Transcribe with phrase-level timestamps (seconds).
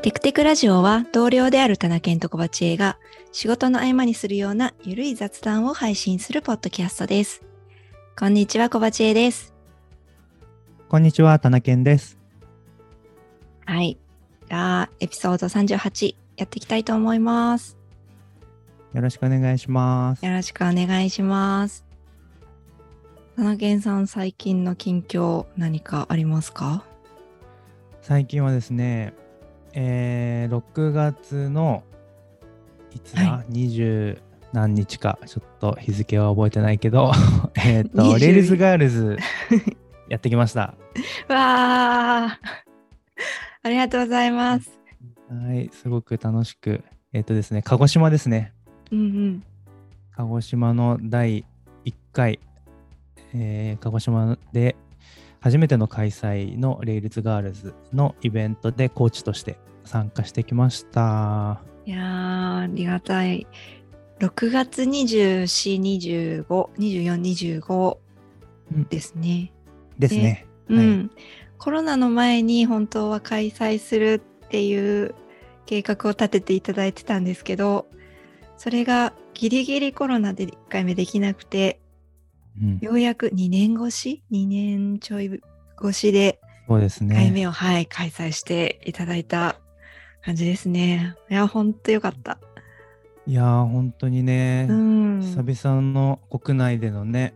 [0.00, 2.98] テクテクラジオは同僚である田中健と小鉢恵が
[3.32, 7.42] 仕事の合間にするようなゆるい雑談を配信するポッドキャストです。
[8.16, 9.52] こんにちは、小鉢恵です。
[10.88, 12.16] こんにちは、田中健です。
[13.66, 13.98] はい。
[14.48, 17.76] じゃあ、エピソード38やっていきたいと思います。
[18.94, 20.24] よろしくお願いします。
[20.24, 21.84] よろしくお願いします。
[23.36, 26.84] 田中健さん、最近の近況何かありますか？
[28.00, 29.12] 最近はですね、
[29.74, 31.82] えー6月の
[32.94, 34.18] いつだ、は20
[34.52, 37.12] 何日か、ちょっと日付は覚えてないけど、
[37.56, 39.18] えっと、20 Rails Girls
[40.08, 40.74] やってきました。
[41.28, 42.58] わー。
[43.62, 44.80] ありがとうございます。
[45.28, 48.54] はい、すごく楽しく、えっ、とですね、鹿児島ですね。
[48.90, 49.42] うんうん。
[50.12, 51.44] 鹿児島の第
[51.84, 52.40] 1回、
[53.34, 54.76] えー鹿児島で
[55.40, 61.60] 初めての開催のレイルズガールズのイベントでコーチとして参加してきました。
[61.86, 63.46] いやー、ありがたい。
[64.20, 67.20] 6月24、25、24、
[67.58, 67.98] 25
[68.72, 69.52] うんですね。
[69.98, 70.46] ですね。
[70.68, 71.10] うん、はい
[71.58, 75.14] コロナの前に本当は開催するっていう
[75.66, 77.86] 計画を立てていただいてたんですけど、
[78.56, 81.80] それがギリギリコロナで1回目できなくて、
[82.62, 85.40] うん、ようやく2年越し ?2 年ちょい
[85.80, 87.30] 越しでそうです1回ね。
[87.32, 89.58] 目を、はい、開催していただいた
[90.28, 91.16] 感じですね。
[91.30, 92.38] いや、本当よかった。
[93.26, 95.20] いやー、本当にね、うん。
[95.22, 97.32] 久々の国内でのね、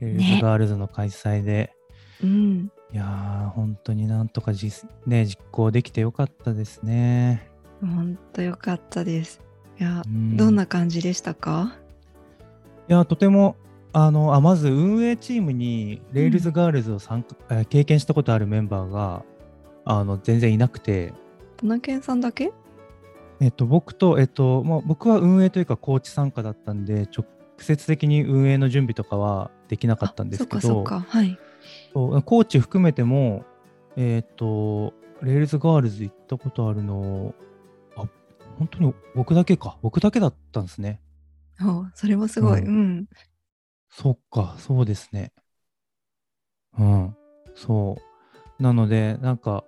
[0.00, 1.72] レイルねズガールズの開催で、
[2.20, 2.72] うん。
[2.92, 7.48] いやー、本当になんとか実,、ね、実行できてよかったですね。
[7.80, 9.40] 本当よかったです。
[9.78, 11.76] いや、うんどんな感じでしたか？
[12.88, 13.54] いや、とても、
[13.92, 19.22] あの、あまず運営チームに、レイルズガールズを参加、えー経験したことあるメンバーが、
[19.84, 21.14] あの、全然いなくて、
[21.56, 22.52] 田中さんだけ？
[23.40, 27.26] えっと、僕と、えっと、まあ、僕は運営というか、コーチ参加だったんで、直
[27.58, 31.18] 接的に運営の準備とかはできなかったんですけど、あそっかそっか。
[31.18, 31.38] はい。
[31.92, 33.44] コーチ含めても、
[33.96, 37.34] えっと、レイルズガールズ行ったことあるの、
[37.96, 38.06] あ、
[38.58, 39.78] 本当に僕だけか。
[39.82, 41.00] 僕だけだったんですね。
[41.60, 42.60] おそれもすごい。
[42.60, 43.06] ううん。
[43.88, 45.32] そっか、そうですね。
[46.78, 47.16] うん、
[47.54, 47.96] そ
[48.58, 48.62] う。
[48.62, 49.64] なので、なんか、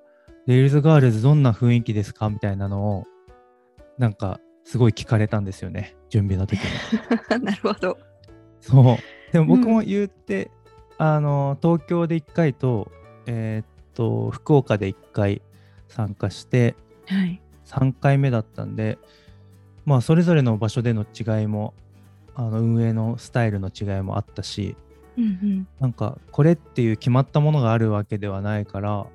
[0.48, 2.30] レイルズガールズどんな雰囲気ですか？
[2.30, 3.04] みたいなのを、
[3.98, 6.64] なんか、すごい聞かれたんですよね、準備の時に。
[7.44, 7.98] なるほど。
[8.60, 8.96] そう。
[9.32, 10.50] でも僕うんも言って、
[10.96, 12.90] あの、東京で1回と、
[13.26, 15.42] えーっと、福岡で1回
[15.88, 16.74] 参加して、
[17.06, 17.42] はい。
[17.66, 18.98] 3回目だったんで、
[19.84, 21.74] まあ、それぞれの場所での違いも、
[22.34, 24.76] あの運営のスタイルの違いもあったし、
[25.18, 25.68] うんうん。
[25.78, 29.06] なんかこれっていう決まったものがあるわけではないから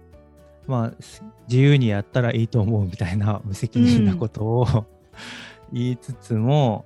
[0.68, 4.85] まあす自由にやったらいいと思うみたいな無責任なことを、
[5.72, 6.85] 言いつつも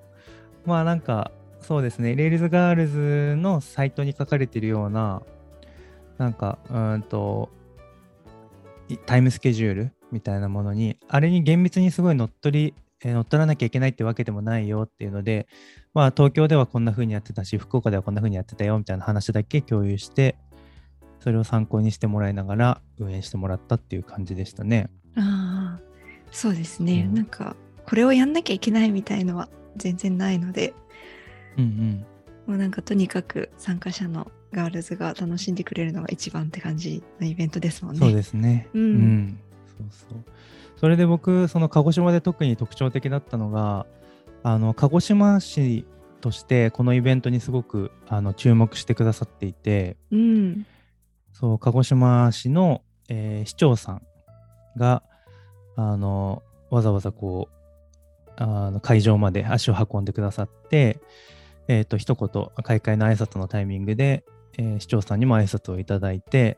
[0.65, 2.15] まあなんかそうですね。
[2.15, 5.21] Rails Girls のサイトに書かれてるような
[6.17, 7.49] なんかうーんと
[8.89, 12.73] いタイムスケジュールみたいなものにあれに厳密にすごい乗っ取り
[13.03, 15.47] えー乗っ取らなきゃいけないってわけでもないよっていうので、
[15.93, 20.35] まあ、東京ではこんな風にやってたし、福岡ではこんな風にやってたよみたいな話だけ共有して、
[21.19, 24.89] それを参考にしてもらいながら運営してもらったっていう感じでしたね。
[25.15, 25.81] ああ、
[26.31, 27.05] そうですね。
[27.09, 27.55] うんなんか、
[27.85, 30.73] これをやんなきゃいけないみたいのは全然ないので、
[31.57, 32.05] うんうん。
[32.45, 37.99] もうなんかとにかく参加者のガールズが楽しんでくれるのが一番って感じのイベントですもんね。
[37.99, 38.67] そうですね。
[38.73, 40.23] うんそうそう。
[40.77, 43.85] それで僕、その鹿児島で特に特徴的だったのが、
[44.43, 45.85] あの鹿児島市
[46.21, 50.65] としてこのイベントにすごくあの注目してくださっていて、うん。
[51.39, 54.01] そう、鹿児島市の、えー市長さん
[54.75, 55.03] が、
[55.75, 60.99] あの、わざわざこう、あの会場まで足を運んでくださって、
[61.67, 64.23] えっ、と、一言、開会の挨拶のタイミングで、
[64.57, 66.57] えー市長さんにも挨拶をいただいて、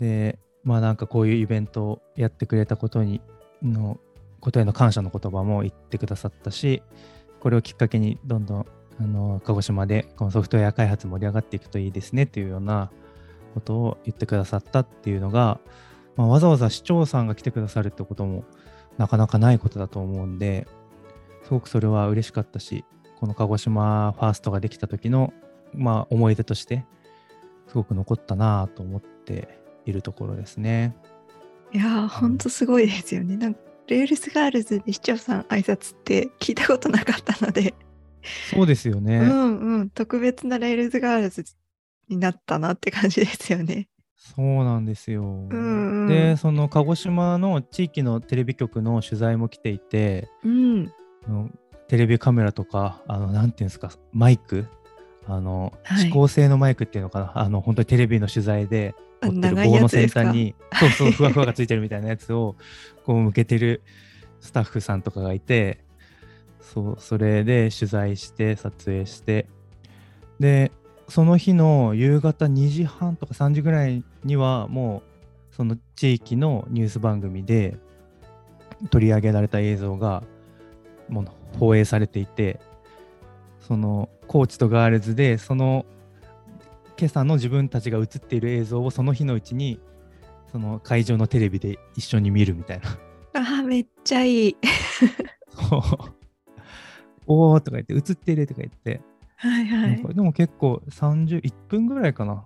[0.00, 3.20] で、まあなんかこういうイベントをやってくれたことに、
[3.62, 4.00] の、
[4.40, 6.82] ことへの感謝の言葉も言ってくださったし、
[7.40, 8.66] これをきっかけにどんどん、
[8.98, 12.90] あの、鹿児島でこのソフトウェア開発盛り上がっていくといいですねっていうような
[13.56, 15.58] ことを言ってくださったっていうのが、
[16.14, 18.44] まあ、わざわざ市長さんが来てくださるってことも
[18.98, 20.66] なかなかないことだと思うんで、
[21.44, 22.84] すごくそれは嬉しかったし、
[23.18, 25.32] この鹿児島ファーストができた時の、
[25.72, 26.84] まあ、思い出として、
[27.66, 30.94] すごく残ったなぁと思っているところですね。
[31.72, 33.38] いやー、ほんとすごいですよね。
[33.38, 37.74] なんか、 Rails Girls で市長さん挨拶って聞いたことなかったので、
[38.52, 39.18] そうですよね。
[39.18, 41.44] うんうん、特別な Rails Girls
[42.08, 43.88] になったなって感じですよね。
[44.16, 45.22] そうなんですよ。
[45.22, 50.92] うんうんで、その鹿児島の地域のテレビ局の取材も来ていて、うん。
[51.88, 54.66] テレビカメラとか、あの、なんていうんですか、マイク、
[55.26, 62.56] あの、はい指向性のマイクっていうのかな、あの、本当にテレビの取材で、あ持ってる棒の先端に、そうそう、ふわふわがついてるみたいなやつを、
[63.04, 63.82] こう向けてる
[64.40, 65.84] スタッフさんとかがいて、
[66.60, 69.46] そう、それで取材して、撮影して、
[70.38, 70.70] で、
[71.08, 75.02] その日の夕方2時半とか3時ぐらいには、も
[75.52, 77.78] う、その地域のニュース番組で
[78.90, 80.22] 取り上げられた映像が、
[81.08, 81.26] もう
[81.58, 82.60] 放映されていて、
[83.60, 85.86] そのコーチとガールズで、その
[86.98, 89.78] 今朝の自分たちが映っている映像をその日のうちに、
[90.50, 92.88] その会場のテレビで一緒に見るみたいな。
[93.34, 94.56] あーめっちゃいい。
[97.26, 99.02] おーとか言って、映ってるとか言って、
[99.36, 100.14] はいはい。
[100.14, 102.44] でも結構30、1分ぐらいかな。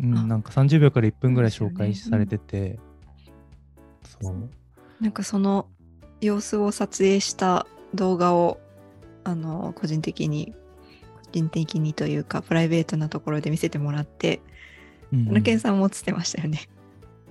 [0.00, 2.78] うん、あなんか30秒から1分ぐらい紹介されてて、
[4.20, 4.50] そう。
[5.00, 5.68] なんかその
[6.20, 8.60] 様子を撮影した動画を
[9.24, 10.54] あの個人的に
[11.14, 14.40] 個人的にというかプライベートなところで見せてもらって、
[15.12, 16.62] うんうんナケンさんも映ってましたよね。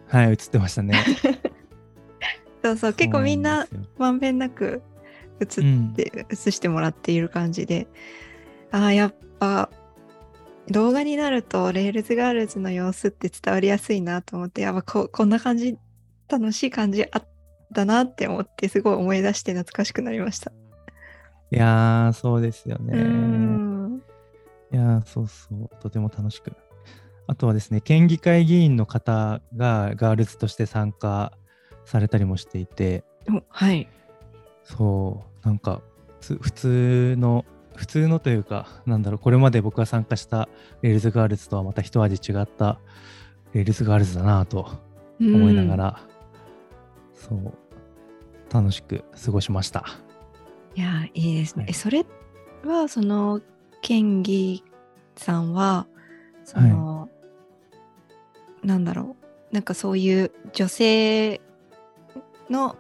[0.08, 0.94] はい、映ってましたね。
[2.64, 3.68] そうそう結構みんな
[3.98, 4.82] まんべんなく
[5.42, 7.88] 映っうんて、映してもらっている感じで
[8.76, 9.70] ああやっぱ
[10.68, 15.78] 動画になると Rails Girls の様子って伝わりやすいなと思ってやっぱここんな感じ
[16.28, 17.28] 楽しい感じあっ
[17.74, 20.52] たなって思ってすごい思い出して懐かしくなりました。
[21.52, 22.98] いやー、そうですよね。
[22.98, 24.02] ん
[24.74, 26.52] いやー、そうそう、とても楽しく。
[27.28, 31.32] あとはですね、県議会議員の方が Girlsとして参加
[31.86, 33.88] されたりもしていて、お、はい。
[34.64, 35.82] そう、なんか、
[36.20, 37.46] つ普通の、
[37.76, 40.48] 普通のというか、なんだろう、これまで僕が参加した
[40.82, 42.80] Rails Girlsとはまた一味違った
[43.54, 44.70] Rails Girlsだなと
[45.20, 46.00] 思いながら、
[47.14, 47.54] そう、
[48.54, 49.86] 楽しく過ごしました。
[50.76, 51.64] いやいいですね。
[51.64, 52.06] はいえそれ
[52.66, 53.42] はその
[53.82, 54.64] 県議
[55.16, 55.88] さんは
[56.44, 57.10] その、
[58.64, 59.16] なんだろ
[59.52, 61.42] うなんかそういう女性
[62.50, 62.76] の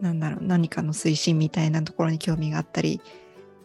[0.00, 3.00] なんだろう何かの推進みたいなところに興味があったり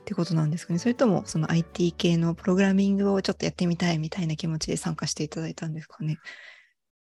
[0.05, 6.19] ってことなんですかねそれともその IT 系のプログラミングをちょっとやってみたいみたいな気持ちで参加していただいたんですかね。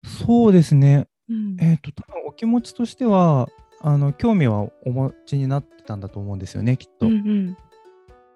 [0.07, 3.49] そうですね、うんえっ、と、多分お気持ちとしては、
[3.81, 7.07] あの、興味はお持ちになってたんだと思うんですよね、きっと。
[7.07, 7.57] うんうん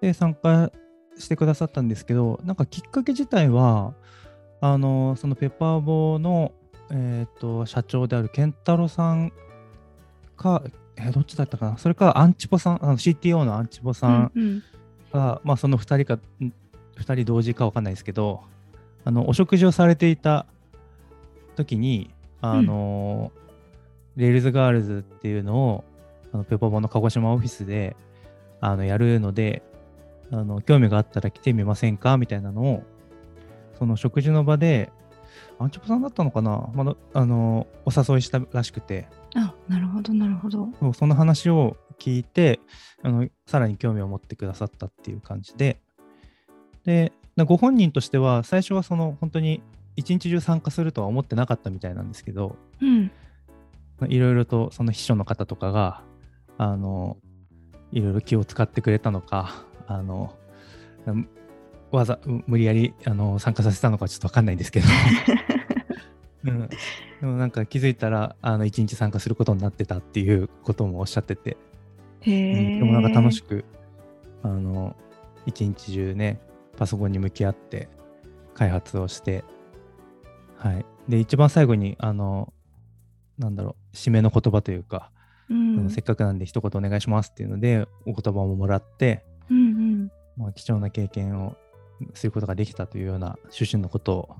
[0.01, 0.69] で、参加
[1.17, 3.93] してくださったんですけど、なんかきっかけ自体は、
[4.59, 6.51] あの、そのペッパーボーの、
[6.89, 9.31] えっ、と、社長である健太郎さん
[10.35, 10.61] か、
[11.03, 11.77] えーどっちだったかな？
[11.77, 14.63] それか、アンチポさん、あの CTO のアンチポさんうんうん。
[15.11, 16.53] が、まあ、その2人か、ん
[16.97, 18.41] 2人同時か分かんないですけど、
[19.03, 20.45] あの、お食事をされていた
[21.55, 23.31] 時に、あの、
[24.15, 25.83] Rails Girlsっていうのを、
[26.33, 27.95] あのペパボの鹿児島オフィスで、
[28.61, 29.63] あの、やるので、
[30.31, 32.17] あの、興味があったら来てみませんか？
[32.17, 32.83] みたいなのを、
[33.77, 34.91] その食事の場で、
[35.59, 36.69] アンチポさんだったのかな？
[36.73, 40.69] まだ、あの、お誘いしたらしくて、あなるほどなるほど。
[40.79, 42.59] そうその話を聞いて
[43.03, 45.81] あの、さらに興味を持ってくださったっていう感じで、
[46.85, 49.61] で、なご本人としては、最初はその本当に
[49.95, 53.11] 一日中参加するとは思ってなかったみたいなんですけど、うん。
[54.07, 56.03] いろいろとその秘書の方とかが、
[56.57, 57.17] あの、
[57.91, 60.35] いろいろ気を使ってくれたのか、あの、
[61.05, 61.29] うん
[61.91, 64.87] わざ、う無理やりあの参加させたのかちょっとわかんないんですけど、
[66.43, 66.77] うん、で
[67.21, 71.57] もなんか気づいたら、あの、一日参加することになってたっていうこともおっしゃってて、
[72.21, 72.79] へえ、うん。
[72.79, 73.65] でもなんか楽しく、
[74.43, 74.95] あの、
[75.45, 76.39] 一日中ね、
[76.77, 77.89] パソコンに向き合って
[78.53, 79.43] 開発をして、
[80.57, 80.85] はい。
[81.09, 82.53] で、一番最後に、あの、
[83.37, 85.11] なんだろう、締めの言葉というか、
[85.49, 85.89] うん。
[85.89, 89.59] せっかくなんで一言お願いしますっていうので、お言葉ももらって、うんう
[90.05, 90.11] ん。
[90.37, 91.55] まあ、貴重な経験を
[92.13, 94.35] することができたというような趣旨のことを、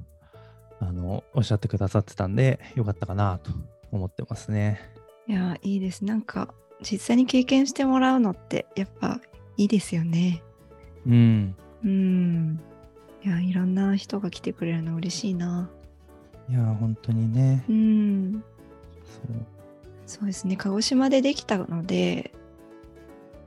[0.81, 3.51] あの、おっしゃってくださってたんで、よかったかなと
[3.91, 4.81] 思ってますね。
[5.27, 6.03] いやいいです。
[6.03, 9.21] なんか実際に経験してもらうのってやっぱ
[9.55, 10.41] いいですよね。
[11.05, 11.55] うん。
[11.83, 12.59] うん。
[13.23, 15.69] いやいろんな人が来てくれるの嬉しいな。
[16.49, 17.63] いや、本当にね。
[17.69, 18.43] うん。
[19.05, 19.61] そう。
[20.07, 20.57] そうですね。
[20.57, 22.33] 鹿児島でできたので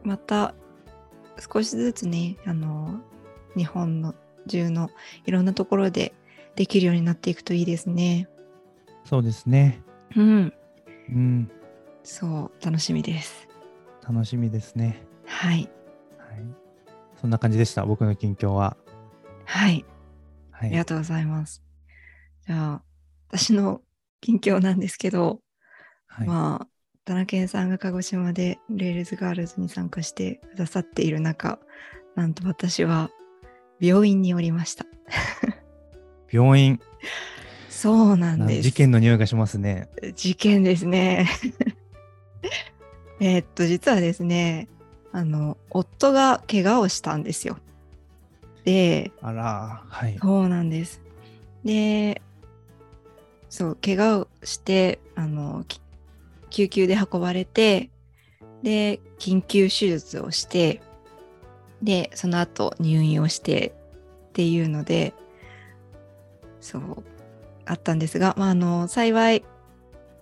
[0.05, 0.55] また
[1.53, 3.01] 少しずつねあの
[3.57, 4.15] 日本の
[4.47, 4.91] 中の
[5.27, 6.15] いろんなところで
[6.57, 8.29] できるようになっていくといいですね
[9.05, 9.83] そうですね。
[10.17, 10.53] うん
[11.11, 11.51] うん。
[12.03, 13.49] そう楽しみです
[14.07, 15.03] 楽しみですね。
[15.27, 15.71] はい
[16.19, 16.45] はい。
[17.21, 18.77] そんな感じでした、僕の近況は。
[19.45, 19.85] はい
[20.51, 20.69] はい。
[20.69, 21.63] ありがとうございます。
[22.47, 22.83] じゃあ、
[23.29, 23.81] 私の
[24.21, 25.41] 近況なんですけど、
[26.07, 26.27] はい。
[26.27, 26.69] まあ、
[27.05, 31.59] 田中健さんが鹿児島で Rails Girlsに参加してくださっている中、
[32.15, 33.11] なんと私は
[33.81, 34.87] 病院におりました。
[36.35, 36.81] 病院、
[37.69, 38.63] そうなんなです。
[38.63, 39.89] 事件の匂いがしますね。
[40.17, 41.29] 事件ですね。
[43.21, 44.67] えーっと、実はですね、
[45.13, 47.59] あの、夫が怪我をしたんですよ。
[48.65, 50.19] で、あら、はい。
[50.21, 51.03] そうなんです。
[51.65, 52.21] で、
[53.49, 55.81] そう、怪我をして、あの、き
[56.51, 57.91] 救急で運ばれて、
[58.65, 60.83] で、緊急手術をして、
[61.81, 63.73] で、その後入院をして
[64.31, 65.15] っていうので、
[66.65, 67.05] そう、
[67.67, 69.45] あったんですが、まあ、あの、幸い、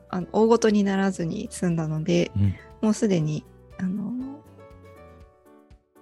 [0.09, 2.55] あの大ごとにならずに済んだので、うん。
[2.83, 3.45] もうすでに、
[3.79, 4.43] あの、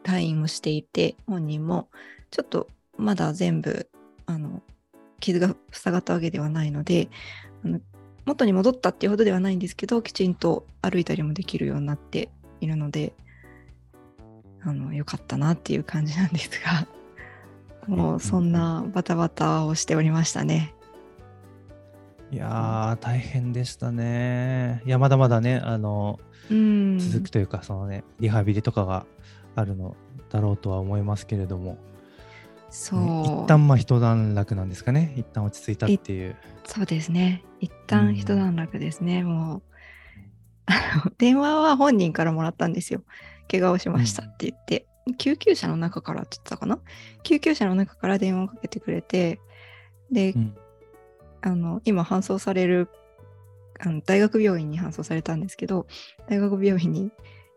[0.02, 1.90] 退院をしていて、本人も、
[2.30, 3.90] ちょっとまだ全部、
[4.24, 4.62] あの、
[5.20, 7.10] 傷が塞がったわけではないので、
[7.62, 7.80] あの
[8.24, 12.30] 元に戻ったっていうほどではないんですけど、きちんと歩いたりもできるようになって
[12.62, 13.12] いるので、
[14.62, 16.86] あの、よかったなっていう感じなんですが、
[17.86, 20.74] もうそんなバタバタをしておりましたね。
[22.30, 24.82] いやー、大変でしたね。
[24.86, 26.98] いや、まだまだね、あの、うん。
[26.98, 29.04] 続くというか、そのね、リハビリとかが
[29.56, 29.96] あるの
[30.30, 31.78] だろうとは思いますけれども、
[32.70, 33.00] そう。
[33.00, 35.12] ね一旦まあ一段落なんですかね。
[35.16, 36.36] 一旦落ち着いたっていう。
[36.66, 37.42] そうですね。
[37.58, 39.24] 一旦一段落ですね。
[39.24, 39.62] もう、
[40.66, 43.02] あの電話は本人からもらったんですよ。
[43.50, 46.78] 怪我をしましたって言って、救急車の中からって言ってたかな？
[47.22, 49.40] 救急車の中から電話をかけてくれて、
[50.10, 50.56] で、うん。
[51.42, 52.88] あの、今搬送される、
[53.78, 55.86] あの大学病院に搬送されたんですけど、
[56.28, 57.10] 大学病院に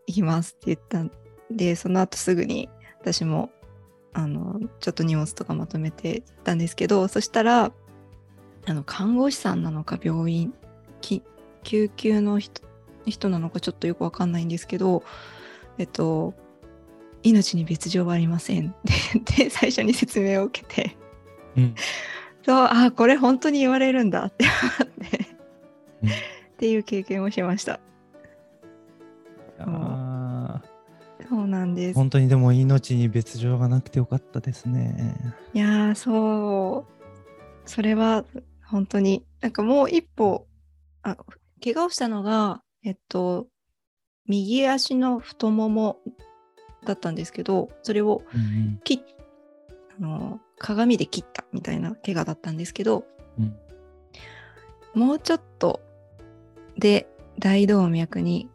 [0.06, 1.10] 行きますって言ったん
[1.50, 2.70] で、その後すぐに
[3.00, 3.50] 私も、
[4.14, 7.72] あの、ちょっと荷物とかまとめて行ったんですけど、そしたら、
[8.66, 10.54] あの、看護師さんなのか病院、
[11.02, 11.22] き
[11.62, 12.62] 救急の人
[13.04, 15.02] 人なのかちょっとよくわかんないんですけど、
[15.76, 16.32] えっと、
[17.24, 20.96] 命に別状はありませんって 最初に説明を受けて、
[21.56, 21.74] うん
[22.44, 25.26] そう、あ、これ本当に言われるんだって思って、
[26.02, 26.10] うん
[26.54, 27.80] っていう経験をしました。
[29.58, 30.62] あ
[31.28, 31.96] そうなんです。
[31.96, 35.16] ー本当にでも命に別状がなくてよかったですね。
[35.52, 37.68] いやー、そう。
[37.68, 38.24] それは
[38.66, 40.46] 本当に、なんかもう一歩、
[41.02, 41.16] あ、
[41.62, 43.48] 怪我をしたのが、えっと、
[44.26, 46.00] 右足の太もも
[46.84, 49.14] だったんですけど、それをうん切っ
[49.98, 53.04] あの鏡で切ったみたいな怪我だったんですけど、
[53.38, 53.56] うん。
[54.94, 55.80] もうちょっと
[56.78, 58.48] で大動脈に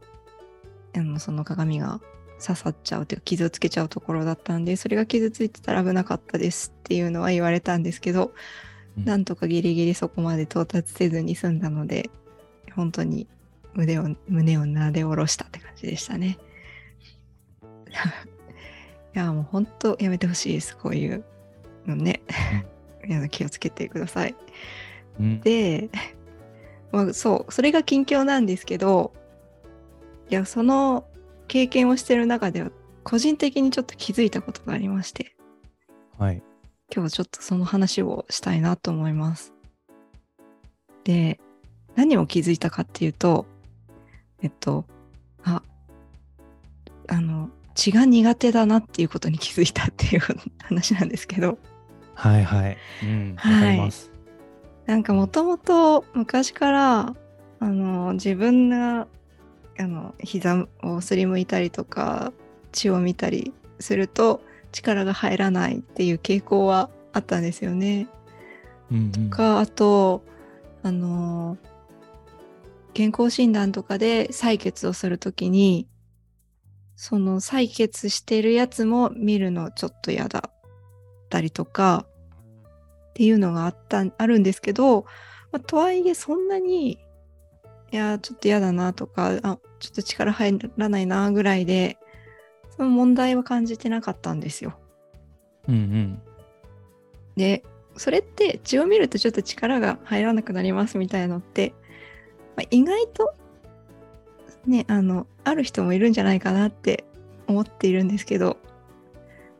[0.95, 1.99] あのその鏡が
[2.41, 8.33] 刺さっちゃうというか傷をつけちゃうところだったんでそれが傷ついてたら危なかったですっていうのは言われたんですけど、
[8.97, 9.05] うん。
[9.05, 12.09] なんとかギリギリそこまで到達せずに済んだので
[12.75, 13.27] 本当に
[13.73, 16.37] 胸を胸をなで下ろしたって感じでしたね。
[17.89, 21.23] いやもう本当やめてほしいですこういう
[21.85, 22.21] のね。
[23.31, 24.35] 気をつけてください。
[25.19, 25.89] うんで、
[26.91, 29.13] まあ、そうそれが近況なんですけど
[30.29, 31.07] いやその
[31.47, 32.71] 経験をしてる中では
[33.03, 35.35] 個人的にちょっと気づいたことがありまして
[36.17, 36.41] はい。
[36.93, 39.53] 今日ちょっとその話をしたいなと思います。
[41.03, 41.39] で
[41.95, 43.45] 何を気づいたかっていうと
[44.41, 44.85] えっと
[45.43, 45.61] あ
[47.07, 50.21] あの血が苦手だなっていうことに気づいたっていう
[50.61, 51.57] 話なんですけど
[52.13, 52.77] はいはい。
[53.03, 53.35] うん。
[53.35, 54.11] わはいかります。
[54.85, 57.15] なんかもともと昔から
[57.61, 59.07] あの自分が
[59.77, 62.33] あの膝をすりむいたりとか
[62.73, 64.41] 血を見たりすると
[64.73, 68.07] 力が入らないっていう傾向はあったんですよね。
[68.91, 70.21] うんうんかあと
[70.83, 71.57] あの
[72.93, 75.87] 健康診断とかで採血をするときに
[77.01, 80.51] その採血してるやつも見るのちょっと嫌だっ
[81.29, 82.05] たりとか
[83.11, 85.05] っていうのがあったあるんですけど、
[85.53, 86.99] まあとはいえそんなに
[87.93, 91.97] いやちょっと嫌だなとかあちょっと力入らないなぐらいで
[92.75, 94.77] その問題は感じてなかったんですよ。
[95.69, 96.21] うんうん。
[97.37, 97.63] で
[97.95, 101.73] それって血を見るとちょっと力が入らなくなりますみたいのって、
[102.57, 103.33] まあ、意外と
[104.65, 107.05] ねあのある人もいるんじゃないかなって
[107.47, 108.57] 思っているんですけど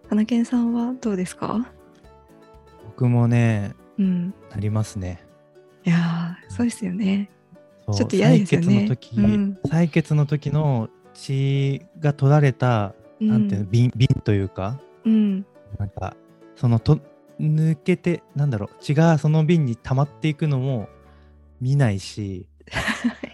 [0.09, 1.67] 花健さんはどうですか？
[2.85, 4.33] 僕もね、うん。
[4.51, 5.23] なりますね。
[5.85, 7.29] いやーそうですよね。
[7.93, 8.67] ちょっと嫌ですよね。
[8.67, 9.59] 採血の時、うん。
[9.65, 15.45] 採血の時の血が取られた、なんていうの、瓶、瓶というか、うん。
[15.77, 16.15] なんか、
[16.55, 16.99] そのと、
[17.39, 20.87] 抜けて、なんだろう、血がその瓶に溜まっていくのも、
[21.61, 22.45] 見ないし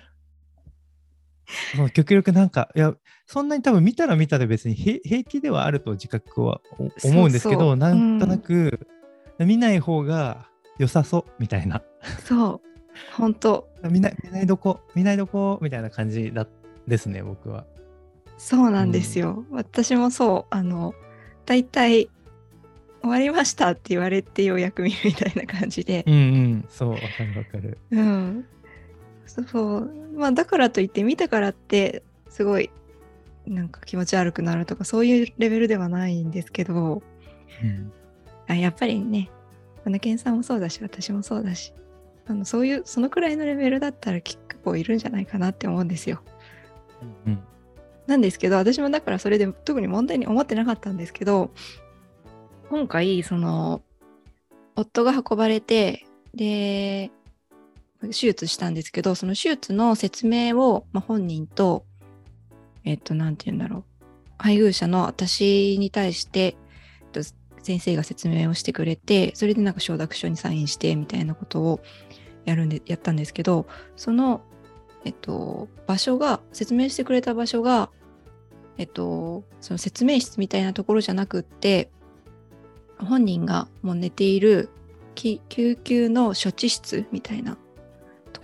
[1.76, 2.96] その極力なんかいや
[3.26, 8.88] そんなに多分見たら見たで別に平平気ではあると自覚はお思うんですけどそなんとなく、
[9.40, 10.48] 見ない方が
[10.78, 11.82] 良さそうみたいな。
[12.24, 12.62] そう。
[13.14, 13.68] 本当。
[13.90, 16.48] 見ない見ないどこ見ないどこみたいな感じだ
[16.88, 17.66] ですね僕は。
[18.38, 20.56] そうなんですよ、私もそう。
[20.56, 20.94] あの
[21.46, 22.10] 大体
[23.02, 26.04] 終わりましたって言われてようやく見るみたいな感じで。
[26.08, 26.66] うんうん。
[26.70, 27.78] そうわかるわかる。
[27.92, 28.46] うん
[29.26, 29.92] そう。
[30.16, 32.70] まあだからといって見たからってすごい
[33.46, 37.02] なんか気持ち悪くなるとかそういうレベルではないんですけど。
[37.64, 37.92] うん。
[38.48, 39.30] あやっぱりね
[39.84, 41.74] 花健さんもそうだし私もそうだし
[42.28, 46.22] あのそういうそのくらいのレベルだったら結構いるんじゃないかなって思うんですよ。
[47.26, 47.40] うん。
[48.08, 51.52] なんですけど私もだからそれで特に問題に思ってなかったんですけど
[52.70, 53.82] 今回その
[54.76, 56.06] 夫が運ばれて
[56.36, 57.12] で
[58.08, 61.86] 手術したんですけどその手術の説明を、まあ、本人と
[62.84, 63.84] えっと何て言うんだろう。
[64.38, 66.58] 配偶者の私に対して、
[67.14, 67.30] えっと
[67.64, 71.80] 先生が説明をしてくれてそれでなんか承諾書にサインしてみたいなことを
[72.44, 74.42] やるんでやったんですけどその
[75.06, 77.90] えっと、場所が説明してくれた場所が、
[78.78, 81.92] えっと、その説明室みたいなところじゃなくって
[82.98, 84.70] 本人がもう寝ている
[85.14, 85.40] 救
[85.84, 87.58] 急の処置室みたいな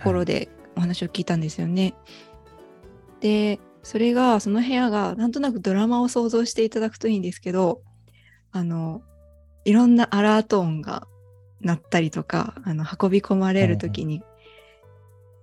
[0.02, 1.94] ころでお話を聞いたんですよね。
[3.20, 7.82] でそれがその部屋がなんとなくドラマを想像していただくといいんですけど
[8.52, 9.02] あの
[9.64, 11.06] いろんなアラート音が
[11.60, 14.22] 鳴ったりとかあの運び込まれる時に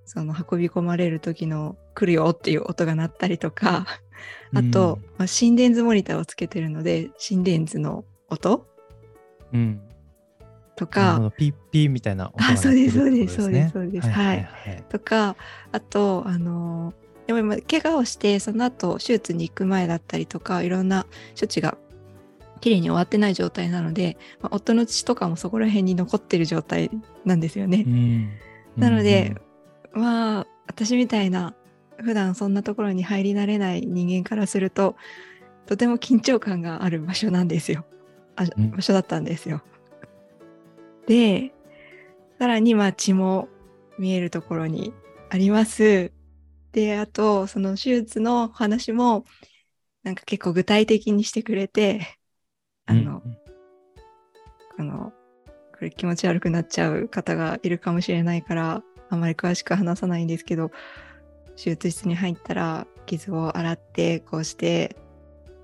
[0.06, 3.86] その運び込まれる時の来るよっていう音が鳴ったりとか、
[4.56, 8.66] あと、まあ、心電図モニターをつけてるので心電図の音
[9.54, 9.82] うん、うん
[10.80, 14.08] とかピッピーみたいな音があそうですそうですそうですそうです。
[14.08, 14.44] はい。
[14.44, 14.84] はい。
[14.88, 15.36] とか
[15.74, 16.94] あとあの
[17.28, 21.06] でも今怪我をしてその後手術に行く前だったりとかいろんな
[21.38, 21.78] 処置が
[22.62, 26.90] 綺麗に終わってない状態なので、まあ、夫の血とかもそこら辺に残ってる状態
[27.26, 27.84] なんですよね。
[27.86, 28.30] うん。
[28.78, 29.36] なので、
[29.92, 31.56] まあ私みたいな
[31.98, 34.96] 普段そんなところに入り慣れない人間からすると
[35.66, 37.84] とても緊張感がある場所なんですよ。
[38.38, 38.72] あうん。
[38.72, 39.62] 場所だったんですよ。
[41.10, 41.52] で
[42.38, 43.50] さらにまあ血も
[43.98, 44.94] 見えるところに
[45.30, 46.14] あります。
[46.72, 49.26] であとその手術の話も
[50.04, 52.20] なんか結構具体的にしてくれて
[52.86, 53.50] あの、うん
[54.80, 55.12] あの、
[55.74, 60.72] これ気持ち悪くなっちゃう方がいるかもしれないから、あまり詳しく話さないんですけど、
[61.58, 64.96] 手術室に入ったら傷を洗って、こうして、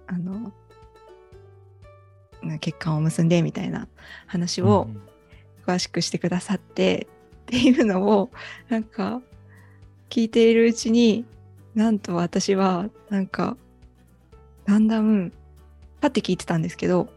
[0.08, 0.54] あの、
[2.44, 3.88] な血管を結んでみたいな
[4.28, 5.15] 話をうん
[5.66, 7.08] 詳しくしてくださって、
[7.44, 8.32] っていうのを、
[8.70, 9.22] なんか、
[10.10, 11.26] 聞いているうちに、
[11.74, 13.58] なんと私は、なんか、
[14.66, 15.32] だんだん、
[16.02, 17.10] パって聞いてたんですけど、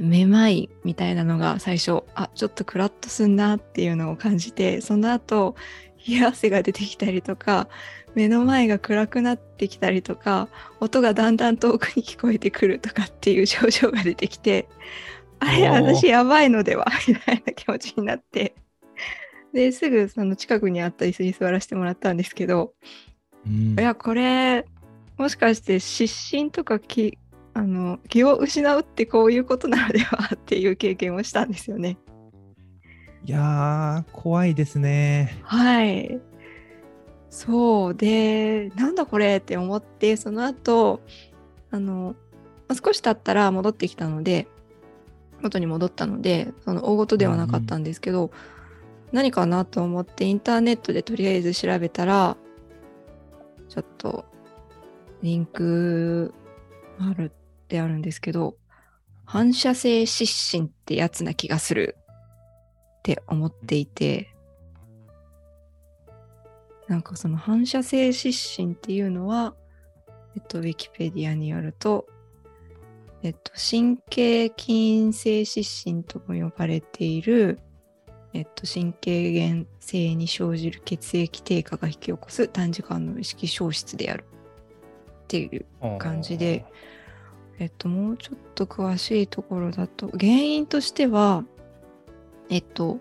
[0.00, 5.56] めまいみたいなのが最初あちょっとクラッとすんなっていうのを感じてその後
[6.06, 7.68] 冷や汗が出てきたりとか
[8.14, 10.48] 目の前が暗くなってきたりとか
[10.80, 14.68] 音がだんだん遠くに聞こえてくるとかっていう症状が出てきて
[15.40, 18.54] あれ私やばいのでは みたいな気持ちになって
[19.52, 22.74] ですぐその近くにあった椅子に座らせてもらったんですけど
[23.46, 24.66] うんいやこれ
[25.16, 27.18] もしかして失神とか気
[27.52, 31.98] あの気を失うってこういうことなのではっていう経験をしたんですよね。
[33.24, 35.36] いやー怖いですね。
[35.42, 36.20] はい。
[37.28, 41.00] そうでなんだこれって思ってその後
[41.70, 42.16] あの
[42.66, 44.48] まあ少し経ったら戻ってきたので
[45.42, 48.30] 元に戻ったのでその大事ではなかったんですけど、
[49.12, 52.36] 何かなと思ってインターネットでとりあえず調べたら
[53.68, 54.24] ちょっと
[55.22, 56.32] リンク
[56.98, 58.56] あるってあるんですけど
[59.24, 61.96] 反射性失神ってやつな気がする
[62.98, 64.34] って思っていて
[66.88, 69.54] なんかその反射性失神っていうのは
[70.36, 72.06] えっとウィキペディアによると
[73.22, 77.58] えっと神経筋性失神とも呼ばれている
[78.32, 84.24] えっと、神経原性に生じる血液低下が引き起こす短時間の意識消失である。
[85.24, 85.66] っていう
[85.98, 86.64] 感じで、
[87.58, 91.44] えっと、もうちょっと詳しいところだと原因としては
[92.48, 92.98] えっと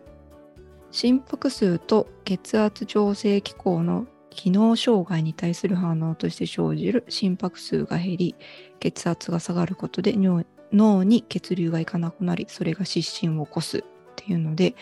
[0.92, 8.36] 心拍数と血圧調整機構の機能障害に対する反応として生じる心拍数が減り
[8.80, 13.82] 血圧が下がることで尿脳に血流がいかなくなりそれが失神を起こすっ
[14.16, 14.76] ていうので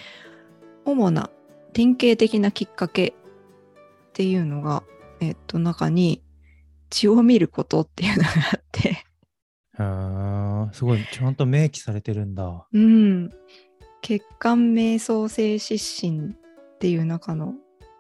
[0.86, 1.29] 主な
[1.73, 3.13] 典型的なきっかけっ
[4.13, 4.83] ていうのが、
[5.19, 6.23] えっと、中に
[6.89, 9.03] 血を見ることっていうのがあって、
[9.77, 12.67] あーすごい、ちゃんと明記されてるんだ。
[12.71, 13.31] うん。
[14.01, 16.33] 血管瞑想性失神っ
[16.79, 17.53] ていう中の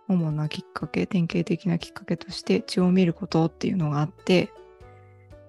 [0.07, 4.51] 主なきっかけ、典型的なきっかけとして血を見ることっていうのがあって、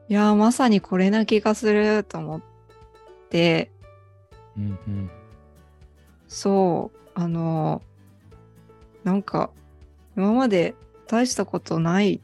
[0.08, 2.42] いやーまさにこれな気がすると思っ
[3.30, 3.70] て、
[4.56, 5.10] うんうん。
[6.26, 7.82] そう、あの、
[9.04, 9.50] なんか
[10.16, 10.74] 今まで
[11.06, 12.20] 大したことないっ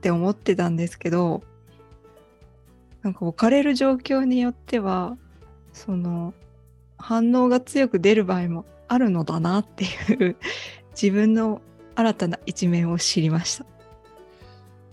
[0.00, 1.42] て思ってたんですけど、
[3.02, 5.16] なんか置かれる状況によっては、
[5.72, 6.34] その
[6.96, 10.36] 反応が強く出る場合もあるのだなっていう
[11.00, 11.62] 自分の
[11.94, 13.64] 新たな一面を知りました。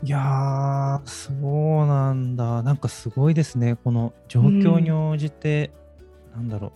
[0.04, 2.62] いやー、そうなんだ。
[2.62, 3.76] なんかすごいですね。
[3.84, 5.72] この状況に応じて、
[6.36, 6.72] なんだろう、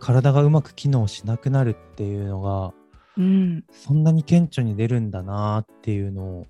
[0.00, 2.74] 体がうまく機能しなくなるっていうのが、
[3.16, 6.46] うん、そんなに顕著に出るんだなっていうのを、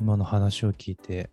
[0.00, 1.30] 今の話を聞いて、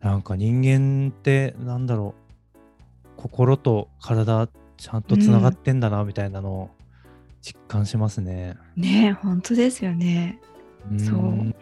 [0.00, 2.14] なんか人間って、なんだろ
[2.54, 6.70] う、心と体、ちゃんとつながってんだなみたいなのを
[7.42, 8.56] 実感しますね。
[8.76, 10.38] ねえ本当ですよね。
[10.98, 11.56] そううん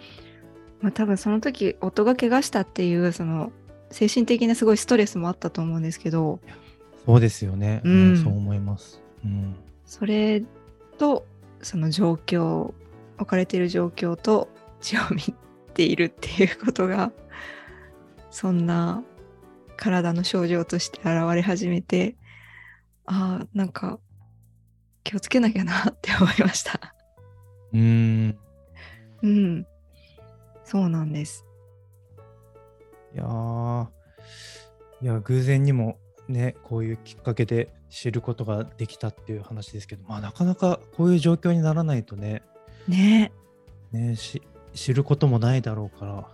[0.81, 3.53] まあ多分その時夫が怪我したっていうその
[3.90, 6.40] 精神的なすごいストレスもあったと思うんですけど
[7.07, 7.81] そうですよね。
[7.85, 9.00] うんうんそう思います。
[9.24, 9.57] うん。
[9.87, 10.42] それ
[10.98, 11.27] と
[11.62, 12.72] その状況
[13.18, 14.48] 置かれている状況と
[14.81, 15.35] 血を見
[15.74, 17.12] ているっていうことが
[18.31, 19.03] そんな
[19.77, 22.16] 体の症状として現れ始めて
[23.07, 23.98] ああなんか
[25.03, 26.94] 気をつけなきゃなって思いました。
[27.75, 28.39] うーん。
[29.23, 29.67] うん
[30.65, 31.45] そうなんです。
[33.15, 33.87] いやー
[35.03, 42.43] いや、偶然にもね、こういうきっかけで知ることができたっていう話ですけど、まあなかなかこういう状況にならないとね、
[42.89, 43.33] ね
[43.93, 46.29] ねし知ることもないだろうから、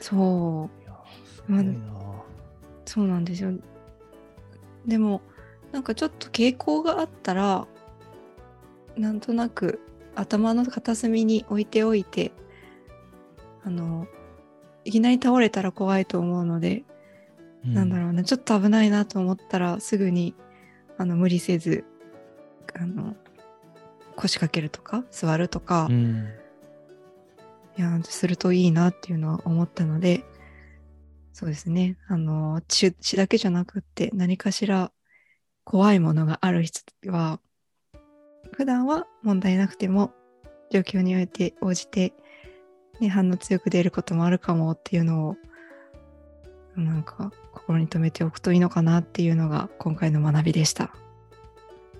[0.00, 2.24] そういやーすごいな。
[2.86, 3.52] そうなんですよ。
[4.86, 5.20] でも
[5.72, 7.66] なんかちょっと傾向があったら
[8.96, 9.80] なんとなく
[10.16, 12.32] 頭の片隅に置いておいて
[13.64, 14.06] あの
[14.84, 16.84] いきなり倒れたら怖いと思うので、
[17.64, 20.34] なんだろうなちょっと危ないなと思ったらすぐに
[20.98, 21.84] あの無理せず
[22.74, 23.16] あの
[24.16, 26.28] 腰掛けるとか座るとか、いうん。
[27.76, 30.24] やするといいなっていうのは思ったので
[31.32, 34.92] そうですねあの血血だけじゃなくって何かしら
[35.64, 37.40] 怖いものがある人は
[38.56, 40.12] 普段は問題なくても
[40.70, 42.12] 状況において応じて、
[43.00, 45.36] ね、反応強く出ることもあるかもっていうのを
[46.76, 50.94] なんか心に留めておくといいのかなっていうのが今回の学びでした。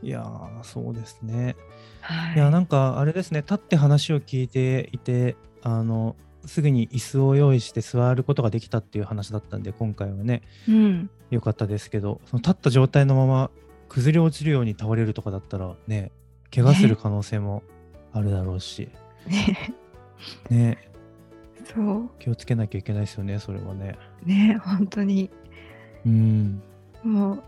[0.03, 1.57] いやーそうですね。
[2.01, 13.51] はいいや、なんかあれですね、立って話を聞いていて、あの、すぐに椅子を用意して座ることができたっていう話だったんで、今回はね、うん、良かったですけど、その立った状態のまま
[13.88, 16.12] 崩れ落ちるように倒れるとかだったらね、
[16.55, 17.62] 怪我する可能性も
[18.12, 18.88] あるだろうし、
[19.27, 19.75] ね。
[20.51, 20.79] ね、
[21.64, 22.11] そう。
[22.19, 23.99] 気をつけなきゃいけないですよね、それはね。
[24.25, 25.31] ね本当に。
[26.07, 26.62] うん。
[27.03, 27.43] もう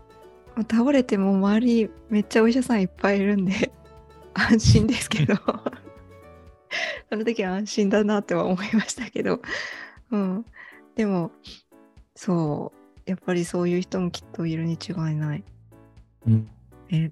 [0.57, 3.71] もう倒れても周りめっちゃお医者さんいっぱいいるんで
[4.33, 5.35] 安心ですけど。
[7.09, 9.39] その時は安心だなっては思いましたけど、
[10.11, 10.45] うん、
[10.95, 11.31] でも
[12.15, 12.77] そう。
[13.09, 15.43] やっぱりそういう人もきっといるに違いない。
[16.25, 16.49] うん、
[16.89, 17.09] え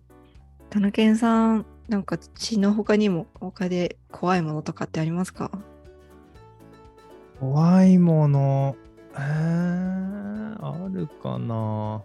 [0.70, 5.52] 田中健さんなんか血の他にも他で怖いものとかってありますか？
[7.40, 8.76] 怖いもの、
[9.14, 12.02] えー、あるかな？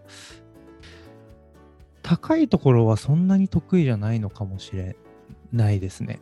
[2.03, 4.97] 高いところはそんなに得意じゃないのかもしれ
[5.53, 6.21] ないですね。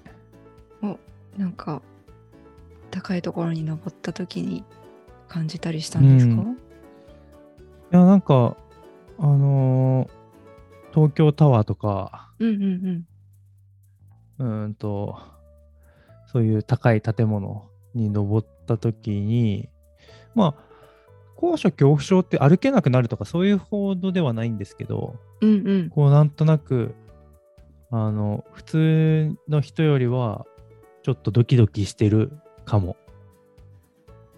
[1.37, 1.83] なんか
[2.91, 4.65] 高いところに登った時に
[5.29, 6.53] 感じたりしたんですか、うん。
[6.53, 6.57] い
[7.93, 8.57] や、なんか、
[9.19, 10.11] あのー
[10.93, 13.07] 東京タワーとか、うんうんうん
[14.39, 15.19] うーんと、
[16.27, 19.69] そういう高い建物に登った時に、
[20.35, 20.69] まあ、
[21.37, 26.95] 高所恐怖症って歩けなくなるとかそういうほどではないんですけど、うんうんこうなんとなく、
[27.91, 30.47] あの、普通の人よりは、
[31.03, 32.33] ちょっとドキドキしてる
[32.65, 32.97] かも。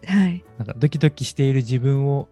[0.06, 0.44] はい。
[0.58, 2.28] なんかドキドキしている自分を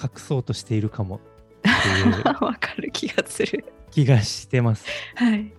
[0.00, 1.20] 隠そうとしているかもっ
[1.62, 3.64] ていう わかる気がする。
[3.90, 4.86] 気がしてます。
[5.14, 5.52] はい。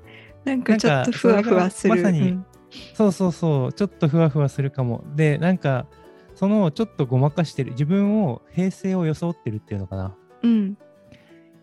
[0.46, 1.96] なんかちょっとふわふわする。
[1.96, 2.46] まさにうん
[2.94, 5.04] そうそうそう、ちょっとふわふわするかも。
[5.16, 5.88] で、なんか、
[6.36, 10.16] そのちょっとごまかしてる、自分を平静を装ってるっていうのかな。
[10.44, 10.78] うん。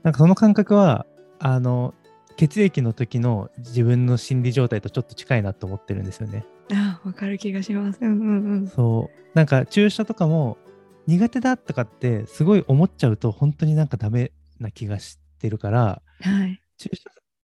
[0.02, 1.06] なんかその感覚は、
[1.38, 1.94] あの、
[2.36, 6.44] 血液の時の自分の心理状態とちょっと近いなと思ってるんですよね。
[6.72, 7.98] あわかる気がします。
[8.02, 8.68] うんうんうん。
[8.68, 9.36] そう。
[9.36, 10.58] なんか注射とかも
[11.06, 16.60] 苦手だとかってすごい思っちゃうと本当になんかダメな気がしてるから、はい。
[16.76, 17.10] 注射、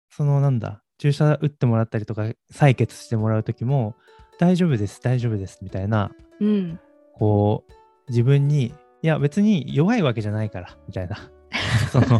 [0.09, 3.95] そのなんだ、注射打ってもらったりとか採血してもらう時も
[4.39, 6.79] 大丈夫です、大丈夫ですみたいな、うん。
[7.13, 7.71] こう
[8.09, 11.17] 自分に、いや別に弱いわけじゃないからみたいな。
[11.91, 12.13] そのち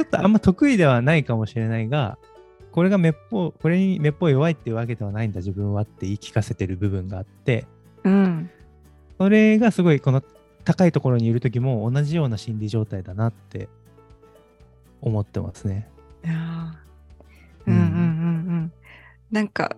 [0.00, 2.18] ょっとあんま得意ではないかもしれないが、
[2.72, 7.66] これがめっぽう、これにめっぽう弱いっていうわけではないんだ自分はって言い聞かせてる部分があって、
[8.02, 8.50] うん。
[9.18, 10.22] それがすごいこの
[10.64, 13.68] 高いところにいる時も同じような心理状態だなって
[15.00, 15.88] 思ってますね。
[16.32, 17.90] うんうんうんう
[18.64, 18.72] ん。
[19.30, 19.76] なんか、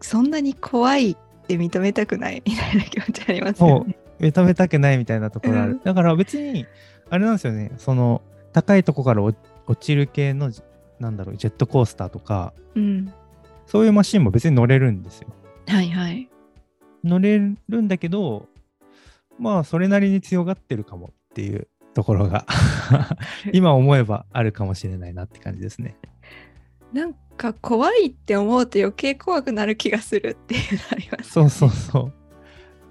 [0.00, 2.42] そんなに怖いって認めたくない？
[2.46, 3.96] みたいな気持ちありますよね。
[4.20, 5.72] 認めたくないみたいなところある。
[5.72, 6.66] うんだから別に、
[7.08, 10.50] あれなんですよね、その高いところから落落ちる系の、
[10.98, 13.12] なんだろう、ジェットコースターとか、うん。
[13.66, 15.28] そういうマシンも別に乗れるんですよ。
[15.68, 16.28] はいはい。
[17.04, 18.48] 乗れるんだけど、
[19.38, 22.46] まあ、それなりに強がってるかもっていうところが、
[23.52, 25.96] 今思えばあるかもしれないなって感じですね。
[26.92, 32.12] なんか怖いって思うと余計怖くなる気がするっていうのあります、そうそうそ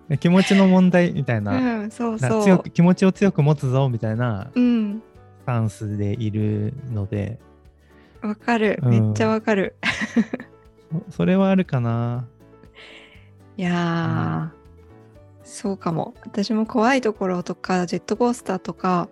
[0.09, 0.17] う。
[0.17, 2.43] 気持ちの問題みたいな、うん、そうなそう。
[2.43, 5.03] 強く気持ちを強く持つぞみたいなうん。
[5.41, 7.39] スタンスでいるので、
[8.21, 8.79] わかる。
[8.81, 9.75] うんめっちゃわかる。
[11.09, 12.27] そそれはあるかな。
[13.57, 14.58] いやー、
[15.49, 16.13] そうかも。
[16.23, 19.09] 私も怖いところとか、ジェットコースターとか、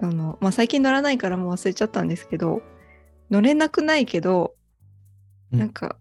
[0.00, 2.62] あのまあ、最近乗らないからもう忘れちゃったんですけど、
[3.30, 4.54] 乗れなくないけど、
[5.52, 5.96] うんなんか、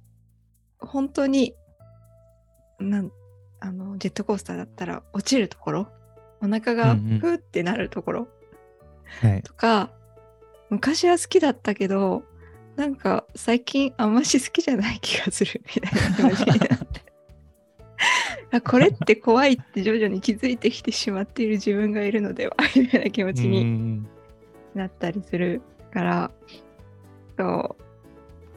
[0.80, 1.54] 本当に、
[2.80, 3.12] なん
[3.60, 5.88] あのジェットコースターだったら落ちるところ、
[6.42, 8.28] お腹がうんうんふーってなるところ
[9.22, 9.44] はい。
[9.44, 9.92] とか、
[10.70, 12.24] 昔は好きだったけど、
[12.76, 17.03] なんか最近あんまし好きじゃない気がするみたいな気持ちになって。
[18.54, 24.08] あこれって怖いって徐々に気づいてきてしまっている自分がいるのではみたいな気持ちうにん
[24.76, 25.62] なったりする
[25.92, 26.32] から、
[27.38, 27.76] そ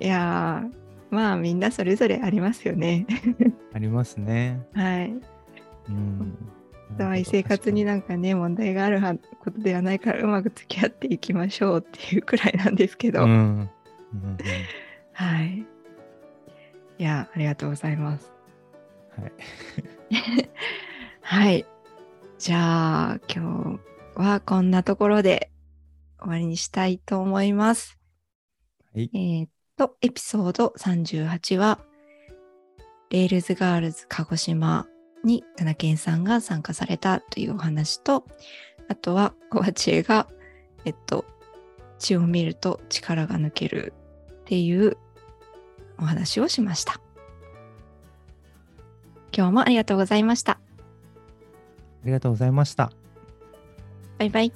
[0.00, 0.76] ういやー
[1.10, 3.06] まあみんなそれぞれありますよね。
[3.72, 4.60] ありますね。
[4.74, 5.14] はい。
[5.88, 6.36] うん。
[6.98, 13.28] 愛生活になんかね問題があるはことではないからうまく付き合っていきましょうっていうくらいなんですけど、うん。
[13.28, 14.38] うん
[15.12, 15.66] はい。
[16.98, 18.35] いや、ありがとうございます。
[19.16, 19.32] はい。
[21.22, 21.66] はい。
[22.38, 23.80] じゃあ、今
[24.14, 25.50] 日はこんなところで
[26.20, 27.98] 終わりにしたいと思います。
[28.94, 31.80] はいえーっと、エピソード38は、
[33.10, 34.86] Rails Girls 鹿児島
[35.24, 38.24] に田中健さんが参加されたというお話と、
[38.88, 40.28] あとは、小鉢恵が、
[40.84, 41.24] えっと、
[41.98, 43.94] 血を見ると力が抜ける
[44.42, 44.98] っていう
[45.98, 47.00] お話をしました。
[49.36, 50.52] 今日もありがとうございました。
[50.52, 50.58] あ
[52.06, 52.90] りがとうございました。
[54.18, 54.52] バイバイ。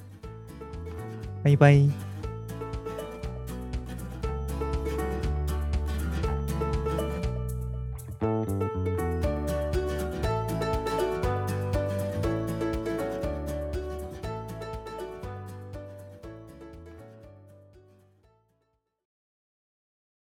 [1.43, 2.10] バイバイ。